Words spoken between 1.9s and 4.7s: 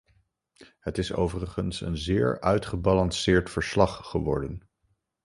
zeer uitgebalanceerd verslag geworden.